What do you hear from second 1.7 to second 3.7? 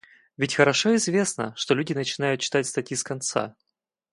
люди начинают читать статьи с конца